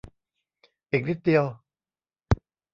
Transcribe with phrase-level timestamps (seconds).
[0.91, 1.45] อีกนิดเดียว